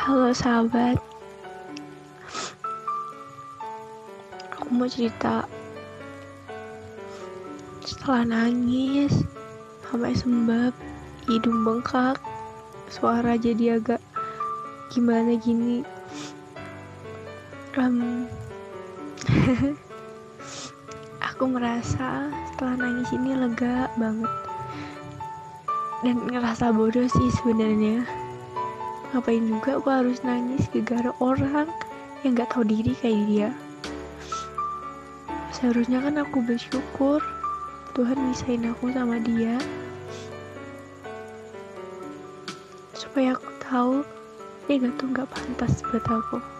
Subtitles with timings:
[0.00, 0.96] Halo sahabat.
[4.56, 5.44] Aku mau cerita.
[7.84, 9.12] Setelah nangis
[9.84, 10.72] Sampai sembab
[11.28, 12.16] Hidung bengkak
[12.88, 14.00] Suara jadi agak
[14.88, 15.84] Gimana gini.
[17.76, 18.24] Um,
[21.28, 24.32] Aku merasa Setelah nangis ini lega banget.
[26.00, 28.29] Dan ngerasa bodoh sih sebenarnya
[29.10, 31.66] ngapain juga aku harus nangis gara-gara orang
[32.22, 33.48] yang gak tahu diri kayak dia?
[35.50, 37.18] Seharusnya kan aku bersyukur
[37.98, 39.58] Tuhan misahin aku sama dia.
[42.94, 43.94] Supaya aku tahu
[44.70, 46.59] dia gak tuh gak pantas buat aku